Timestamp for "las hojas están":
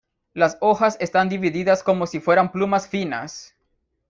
0.33-1.29